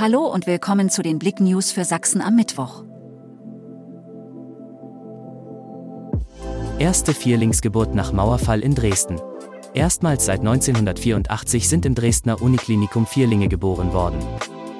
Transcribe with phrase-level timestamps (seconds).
[0.00, 2.84] Hallo und willkommen zu den Blick News für Sachsen am Mittwoch.
[6.78, 9.20] Erste Vierlingsgeburt nach Mauerfall in Dresden.
[9.74, 14.20] Erstmals seit 1984 sind im Dresdner Uniklinikum Vierlinge geboren worden.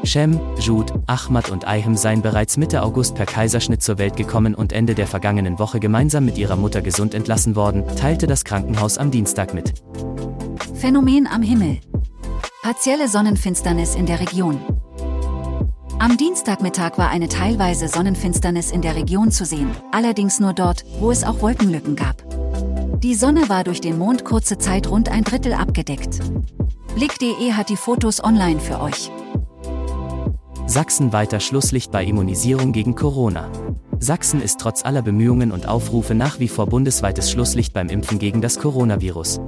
[0.05, 4.73] Shem, Jude, Ahmad und Ayhem seien bereits Mitte August per Kaiserschnitt zur Welt gekommen und
[4.73, 9.11] Ende der vergangenen Woche gemeinsam mit ihrer Mutter gesund entlassen worden, teilte das Krankenhaus am
[9.11, 9.83] Dienstag mit.
[10.75, 11.81] Phänomen am Himmel.
[12.63, 14.61] Partielle Sonnenfinsternis in der Region.
[16.01, 21.11] Am Dienstagmittag war eine teilweise Sonnenfinsternis in der Region zu sehen, allerdings nur dort, wo
[21.11, 22.23] es auch Wolkenlücken gab.
[23.01, 26.21] Die Sonne war durch den Mond kurze Zeit rund ein Drittel abgedeckt.
[26.95, 29.11] Blick.de hat die Fotos online für euch.
[30.67, 33.51] Sachsen weiter Schlusslicht bei Immunisierung gegen Corona.
[33.99, 38.41] Sachsen ist trotz aller Bemühungen und Aufrufe nach wie vor bundesweites Schlusslicht beim Impfen gegen
[38.41, 39.41] das Coronavirus.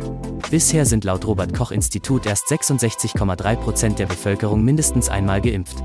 [0.50, 5.84] Bisher sind laut Robert Koch Institut erst 66,3 Prozent der Bevölkerung mindestens einmal geimpft.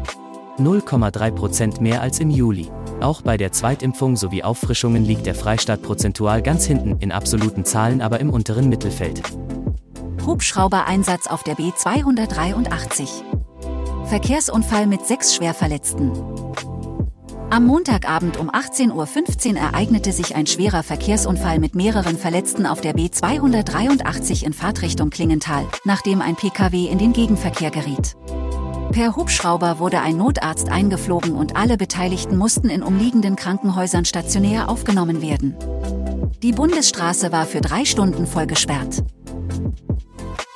[0.58, 2.72] 0,3 Prozent mehr als im Juli.
[3.02, 8.02] Auch bei der Zweitimpfung sowie Auffrischungen liegt der Freistaat prozentual ganz hinten, in absoluten Zahlen
[8.02, 9.22] aber im unteren Mittelfeld.
[10.26, 13.24] Hubschrauber-Einsatz auf der B283.
[14.06, 16.12] Verkehrsunfall mit sechs Schwerverletzten.
[17.50, 22.96] Am Montagabend um 18.15 Uhr ereignete sich ein schwerer Verkehrsunfall mit mehreren Verletzten auf der
[22.96, 28.16] B283 in Fahrtrichtung Klingenthal, nachdem ein Pkw in den Gegenverkehr geriet.
[28.92, 35.22] Per Hubschrauber wurde ein Notarzt eingeflogen und alle Beteiligten mussten in umliegenden Krankenhäusern stationär aufgenommen
[35.22, 35.56] werden.
[36.42, 39.04] Die Bundesstraße war für drei Stunden voll gesperrt.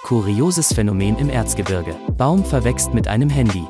[0.04, 1.96] Kurioses Phänomen im Erzgebirge.
[2.18, 3.64] Baum verwächst mit einem Handy.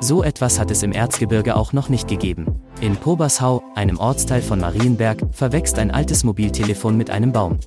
[0.00, 2.46] So etwas hat es im Erzgebirge auch noch nicht gegeben.
[2.80, 7.58] In Pobershau, einem Ortsteil von Marienberg, verwächst ein altes Mobiltelefon mit einem Baum.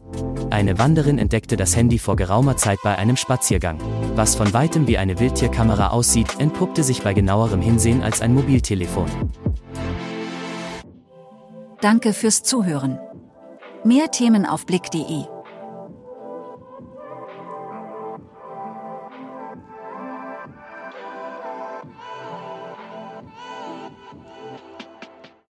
[0.49, 3.77] Eine Wanderin entdeckte das Handy vor geraumer Zeit bei einem Spaziergang.
[4.15, 9.07] Was von weitem wie eine Wildtierkamera aussieht, entpuppte sich bei genauerem Hinsehen als ein Mobiltelefon.
[11.81, 12.99] Danke fürs Zuhören.
[13.83, 15.25] Mehr Themen auf Blick.de